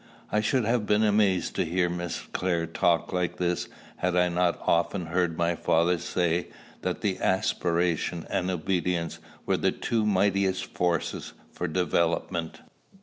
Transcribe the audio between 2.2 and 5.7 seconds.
Clare talk like this, had I not often heard my